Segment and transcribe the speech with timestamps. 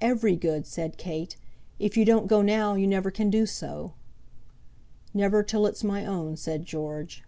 [0.00, 1.36] "Every good," said Kate.
[1.78, 3.92] "If you don't go now you never can do so."
[5.12, 7.22] "Never till it's my own," said George.